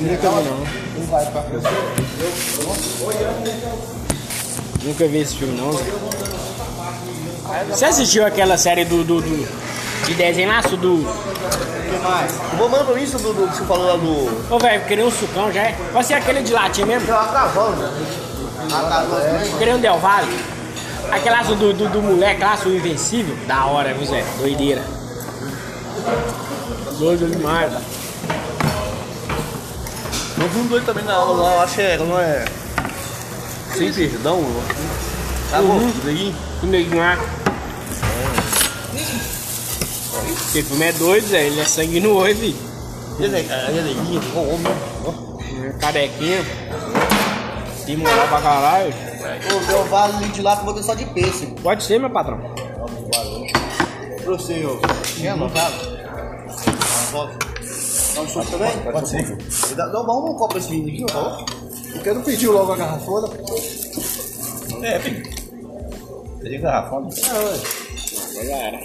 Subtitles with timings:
[0.00, 0.66] Nunca vi não.
[4.84, 5.72] Nunca vi esse filme não.
[5.72, 5.84] Zé.
[7.70, 9.48] Você assistiu aquela série do, do, do
[10.06, 10.94] de desenho laço do.
[10.94, 12.32] O que mais?
[12.56, 14.54] Vou mandar pra mim isso do, do que você falou lá do.
[14.54, 15.76] Ô velho, queria um sucão já é.
[15.92, 17.12] Vai ser aquele de latinha mesmo?
[17.14, 17.90] Acabando, né?
[18.66, 19.58] Acabando.
[19.58, 20.38] Queria um Del Valle.
[21.10, 23.36] Aquele laço do, do, do moleque, laço invencível.
[23.46, 24.24] Da hora, viu Zé?
[24.38, 24.82] Doideira.
[26.98, 27.72] Doido demais.
[30.42, 32.44] Eu vi um doido também na aula lá, eu acho que é, não é.
[33.76, 34.44] Sem perdão,
[35.50, 35.92] Tá bom, Uhum.
[36.06, 36.34] aí?
[36.62, 37.16] O neguinho lá.
[40.24, 41.46] Esse filme é doido, Zé.
[41.46, 42.56] Ele é sangue no olho, filho.
[43.20, 44.72] Ele é, neguinho, ó, homem.
[45.06, 45.78] ó.
[45.78, 46.44] Carequinha.
[47.86, 48.94] Tem moral pra caralho.
[49.54, 51.54] Ô, meu vale ali de lá que eu vou ter só de pêssego.
[51.60, 52.38] Pode ser, meu patrão.
[54.24, 54.80] Pra você, ô.
[55.20, 55.92] Quer anotado?
[58.14, 58.92] Dá um suco também?
[58.92, 59.36] Pode ser.
[59.74, 61.44] Dá, dá, dá um copo pra esse menino aqui, ó.
[61.92, 63.28] Porque não pediu logo a garrafona.
[64.82, 65.22] É, filho.
[66.40, 67.08] Pedi garrafona?
[67.08, 67.60] É, ué.
[68.44, 68.80] Já era.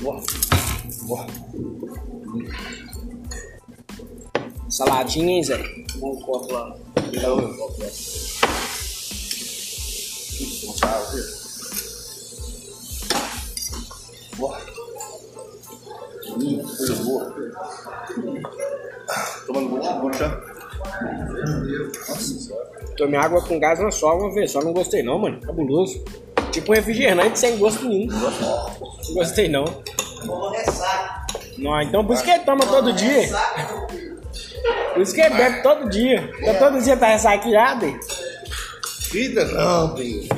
[0.00, 0.22] Boa.
[1.02, 1.26] Boa.
[4.68, 5.56] Saladinha, hein, Zé?
[5.56, 6.76] Dá um copo lá.
[7.20, 7.90] Dá um copo, né?
[10.64, 11.45] Boa.
[19.46, 20.40] Tomando bom chá.
[22.96, 25.40] Tomei água com gás na só uma vez, só não gostei não, mano.
[25.40, 26.02] Cabuloso.
[26.50, 28.06] Tipo um refrigerante sem gosto nenhum.
[28.12, 29.64] Não gostei não.
[31.58, 33.28] Não, então por isso que ele toma todo dia.
[34.92, 36.30] Por isso que ele bebe todo dia.
[36.40, 37.84] Então todo dia tá ressaqueado.
[37.86, 37.98] hein?
[39.10, 40.28] Vida não, filho.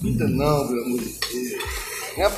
[0.00, 1.62] Vida não, pelo amor de Deus.
[2.16, 2.30] Não é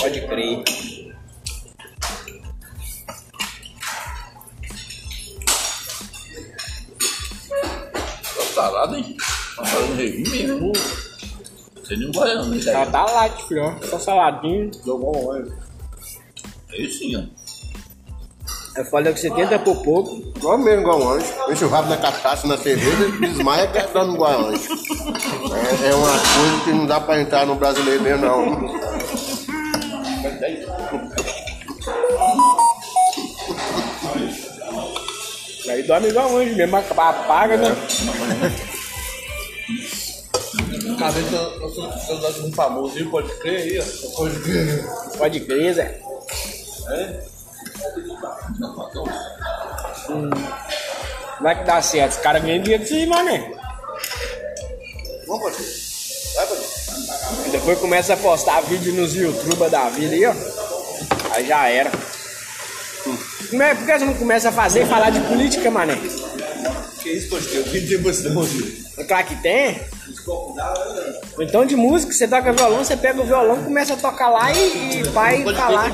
[0.00, 0.62] Pode crer.
[7.50, 9.16] Tá salada, hein?
[9.56, 10.72] Tá fazendo regime mesmo.
[11.88, 12.90] Tem nenhum baiano, hein, Tá, cara?
[12.90, 13.64] tá light, filho.
[13.64, 13.86] ó.
[13.86, 14.70] Só saladinho.
[14.84, 15.52] Jogou um óleo.
[16.70, 17.40] Aí sim, ó.
[18.76, 20.32] Eu falei que você tenta por pouco.
[20.36, 21.26] Igual mesmo, igual um anjo.
[21.50, 24.68] Enche o rabo na cachaça, na cerveja, desmaia dando igual anjo.
[25.82, 28.89] É, é uma coisa que não dá pra entrar no brasileiro mesmo, não.
[35.80, 37.74] Aí dorme igual anjo mesmo, apaga, né?
[41.10, 43.10] Vez eu sou celular de um famoso, viu?
[43.10, 44.16] Pode crer aí, ó.
[44.16, 44.84] Pode crer.
[45.16, 46.00] Pode crer, Zé.
[50.10, 50.30] Hum.
[51.40, 52.12] Vai que dá certo.
[52.12, 53.50] Os caras ganham dinheiro disso aí, mané.
[55.26, 55.72] Vamos, pode crer.
[56.34, 57.46] Vai, pode crer.
[57.46, 60.34] E depois começa a postar vídeo nos YouTube da vida aí, ó.
[61.34, 61.90] Aí já era.
[63.50, 65.96] Como é, por que você não começa a fazer e falar de política, mané?
[67.02, 67.60] Que isso, pode crer?
[67.60, 68.84] O que tem você filho?
[68.96, 69.80] É claro que tem.
[70.26, 74.52] Ou então de música, você toca violão, você pega o violão, começa a tocar lá
[74.52, 75.90] e, e vai Pode falar.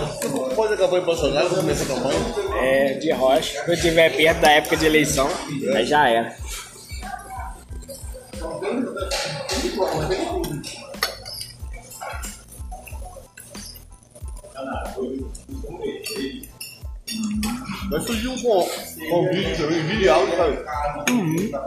[0.54, 2.18] pode a campanha Bolsonaro, vou começar a campanha.
[2.60, 3.60] É, de rocha.
[3.60, 5.28] Quando estiver perto da época de eleição,
[5.74, 6.36] aí já era.
[17.90, 18.68] Vai surgir um con-
[19.10, 21.66] convite também, vídeo áudio, sabe?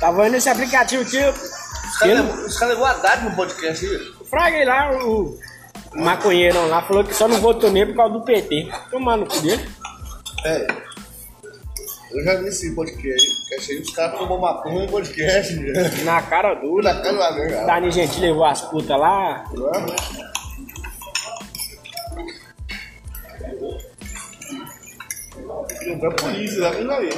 [0.00, 3.98] Tava indo nesse aplicativo aqui, Os caras levou- a Haddad no podcast aí.
[4.28, 5.38] fraguei lá o
[5.92, 8.68] o maconheiro lá, falou que só não votou nele por causa do PT.
[8.92, 9.68] Tomando cu dele.
[10.44, 10.66] É.
[12.12, 13.28] Eu já vi esse podcast
[13.72, 13.80] aí.
[13.80, 15.52] Os caras tomam maconha no podcast.
[15.56, 15.72] né?
[16.04, 16.94] Na cara dura.
[16.94, 17.66] Na cara cara.
[17.66, 19.44] Dani Gentili levou as putas lá.
[25.92, 27.10] Não vai polícia, lá vem aí.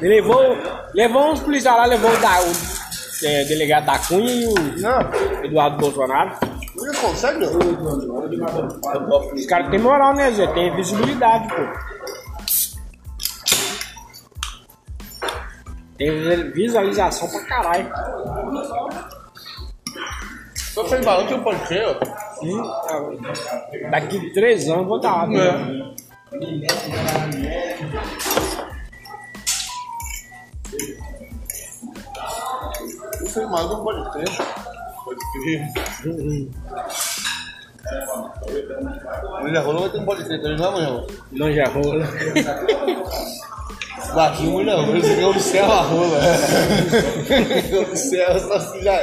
[0.00, 0.56] Levou,
[0.94, 5.44] levou uns policiais lá, levou o, da, o é, delegado da Cunha e o Não,
[5.44, 6.36] Eduardo Bolsonaro.
[6.76, 9.32] não consegue não.
[9.34, 10.46] Os caras têm moral, né, Zé?
[10.48, 11.62] Tem visibilidade, pô.
[15.98, 17.88] Tem visualização pra caralho.
[20.56, 21.94] Só sem balão que eu ser, ó.
[22.40, 23.90] Sim, tá.
[23.90, 25.26] Daqui três anos eu vou estar lá.
[25.28, 25.94] né?
[26.32, 26.40] Eu
[33.50, 34.24] mal, não pode ter.
[35.04, 35.60] Pode crer.
[39.36, 41.06] Amanhã rolou, vai ter um pode não é amanhã?
[41.32, 42.06] Não já rola.
[44.14, 46.18] Baixinho não, esse aqui observa a rola.
[47.90, 48.98] observa só se já.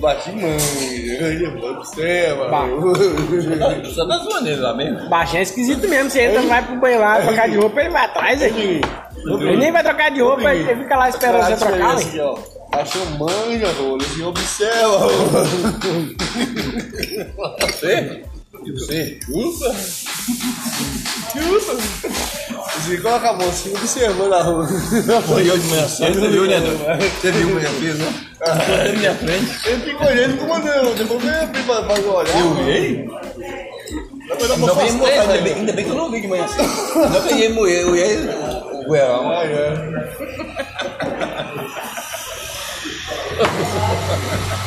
[0.00, 0.56] Baixinho mãe,
[1.76, 2.48] observa.
[2.48, 2.66] Bah.
[3.94, 5.08] Só tá zoando ele lá mesmo.
[5.08, 6.10] Baixinho é esquisito mesmo.
[6.10, 8.80] Você entra, vai pro banheiro lá, trocar de roupa, ele vai atrás aqui.
[9.24, 12.20] Ele nem vai trocar de roupa, ele fica lá esperando você trocar, ué.
[12.20, 12.38] ó.
[12.70, 15.46] Baixinho manja, rola, esse observa rola.
[18.64, 18.68] Você?
[18.68, 19.18] E você?
[19.28, 19.68] Ufa!
[21.36, 21.76] Ufa!
[22.78, 24.66] Esse coloca a mão assim, observando a rola.
[25.26, 26.60] Foi eu de manhã cedo, você viu, né?
[27.20, 28.12] Você viu manhã cedo, né?
[28.38, 29.68] Você na minha frente.
[29.68, 32.38] Ele fica olhando como não, depois vem abrir pra, pra olhar.
[32.38, 32.54] Eu?
[34.28, 35.40] Depois dá pra Não, ainda, né?
[35.42, 36.68] bem, ainda bem que eu não vi de manhã cedo.
[37.10, 38.06] Não peguei moer, eu ia
[38.72, 39.30] o goiabão.
[39.30, 39.72] Ah, é.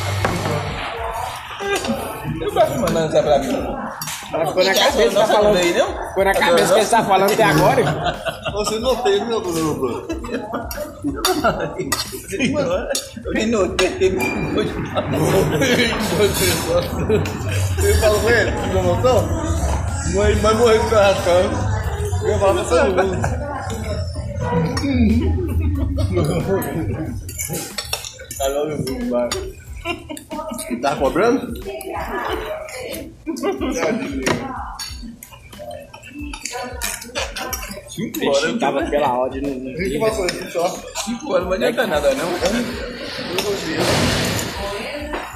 [2.46, 3.52] Eu gosto mandando essa pra mim.
[4.32, 5.56] Ela ficou na cabeça que tá falando.
[5.56, 6.08] aí, não?
[6.08, 7.82] Ficou na cabeça que ele tá falando até agora.
[8.52, 10.06] Você não tem, meu Bruno.
[13.24, 14.16] Eu nem notei.
[17.76, 18.50] Você falou com ele?
[18.52, 19.22] Você não notou?
[20.14, 21.50] Mãe vai morrer do carrascão.
[22.22, 23.20] Eu ia falar pra todo mundo.
[28.38, 29.28] Tá logo muito, vai.
[30.80, 31.52] Tá cobrando?
[37.88, 38.58] Cinco horas.
[38.60, 39.40] tava pela ordem.
[39.42, 40.68] no- A gente passou isso só.
[41.04, 42.28] Cinco horas, não adianta nada, não.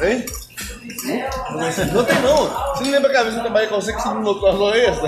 [0.07, 0.25] Hein?
[1.93, 2.49] Não tem não.
[2.75, 4.57] Você não lembra que a vez eu trabalhei com você que você não notou as
[4.57, 4.99] lojas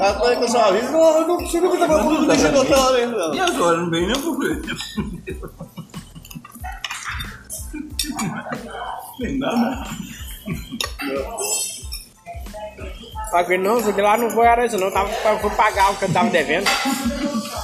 [0.00, 0.92] é que eu só aviso?
[0.92, 3.16] Não, eu não você nunca não deixa eu notar a hora ainda.
[3.34, 3.62] E não.
[3.62, 4.62] horas não vem nem quê?
[9.18, 9.84] Tem nada.
[13.46, 14.90] Que não, isso aqui lá não foi hora isso, não.
[14.90, 16.68] Tava, eu fui pagar o que eu tava devendo.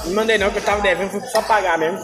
[0.05, 1.99] Não mandei não, que eu tava devendo, fui só pagar mesmo.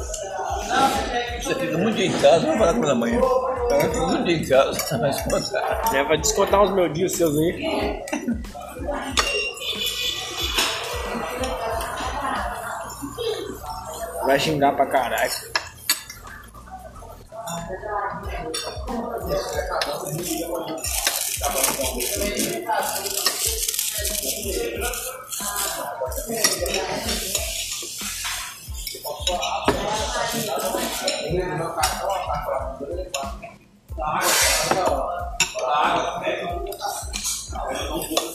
[1.42, 3.14] Você fica muito dia em casa, vamos falar com a mãe.
[3.14, 5.92] Ela fica muito dia em casa, mas contar.
[5.92, 6.04] Né?
[6.04, 8.02] Vai descontar os meus dias seus aí.
[14.26, 15.32] Vai xingar pra caralho.
[17.32, 17.80] Tá, tá,
[19.62, 20.00] tá, tá,
[37.52, 38.31] tá, tá,